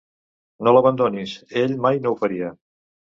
[0.67, 1.33] No l'abandonis.
[1.65, 2.49] Ell mai no ho faria.